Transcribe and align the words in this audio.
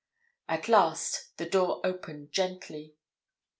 At 0.49 0.67
last 0.67 1.37
the 1.37 1.45
door 1.47 1.79
opened 1.83 2.31
gently. 2.31 2.95